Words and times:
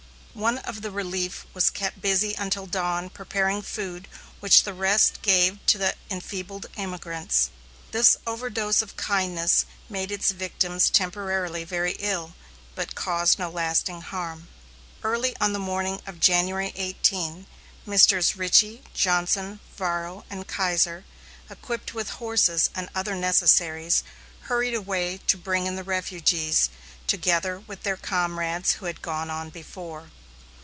One 0.33 0.59
of 0.59 0.81
the 0.81 0.91
relief 0.91 1.45
was 1.53 1.69
kept 1.69 1.99
busy 2.01 2.35
until 2.35 2.65
dawn 2.65 3.09
preparing 3.09 3.61
food 3.61 4.07
which 4.39 4.63
the 4.63 4.73
rest 4.73 5.21
gave 5.21 5.59
to 5.65 5.77
the 5.77 5.93
enfeebled 6.09 6.67
emigrants. 6.77 7.49
This 7.91 8.15
overdose 8.25 8.81
of 8.81 8.95
kindness 8.95 9.65
made 9.89 10.09
its 10.09 10.31
victims 10.31 10.89
temporarily 10.89 11.65
very 11.65 11.97
ill, 11.99 12.33
but 12.75 12.95
caused 12.95 13.39
no 13.39 13.49
lasting 13.49 13.99
harm. 14.03 14.47
Early 15.03 15.35
on 15.41 15.51
the 15.51 15.59
morning 15.59 16.01
of 16.07 16.21
January 16.21 16.71
18, 16.77 17.45
Messrs. 17.85 18.37
Richey, 18.37 18.83
Johnson, 18.93 19.59
Varro, 19.75 20.23
and 20.29 20.47
Keiser, 20.47 21.03
equipped 21.49 21.93
with 21.93 22.09
horses 22.09 22.69
and 22.73 22.87
other 22.95 23.15
necessaries, 23.15 24.01
hurried 24.43 24.75
away 24.75 25.19
to 25.27 25.35
bring 25.35 25.65
in 25.67 25.75
the 25.75 25.83
refugees, 25.83 26.69
together 27.05 27.59
with 27.59 27.83
their 27.83 27.97
comrades 27.97 28.71
who 28.75 28.85
had 28.85 29.01
gone 29.01 29.29
on 29.29 29.49
before. 29.49 30.09